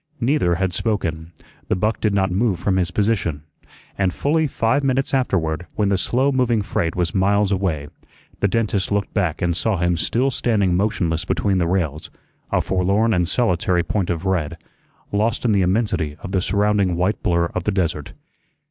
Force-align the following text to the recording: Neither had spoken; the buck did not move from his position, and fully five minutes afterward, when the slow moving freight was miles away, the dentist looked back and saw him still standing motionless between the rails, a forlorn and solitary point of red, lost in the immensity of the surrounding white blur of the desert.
Neither 0.19 0.55
had 0.55 0.73
spoken; 0.73 1.31
the 1.67 1.75
buck 1.75 2.01
did 2.01 2.11
not 2.11 2.31
move 2.31 2.57
from 2.59 2.77
his 2.77 2.89
position, 2.89 3.43
and 3.99 4.11
fully 4.11 4.47
five 4.47 4.83
minutes 4.83 5.13
afterward, 5.13 5.67
when 5.75 5.89
the 5.89 5.97
slow 5.99 6.31
moving 6.31 6.63
freight 6.63 6.95
was 6.95 7.13
miles 7.13 7.51
away, 7.51 7.87
the 8.39 8.47
dentist 8.47 8.91
looked 8.91 9.13
back 9.13 9.43
and 9.43 9.55
saw 9.55 9.77
him 9.77 9.95
still 9.97 10.31
standing 10.31 10.75
motionless 10.75 11.23
between 11.23 11.59
the 11.59 11.67
rails, 11.67 12.09
a 12.51 12.61
forlorn 12.61 13.13
and 13.13 13.27
solitary 13.29 13.83
point 13.83 14.09
of 14.09 14.25
red, 14.25 14.57
lost 15.11 15.45
in 15.45 15.51
the 15.51 15.61
immensity 15.61 16.17
of 16.23 16.31
the 16.31 16.41
surrounding 16.41 16.95
white 16.95 17.21
blur 17.21 17.51
of 17.53 17.65
the 17.65 17.71
desert. 17.71 18.13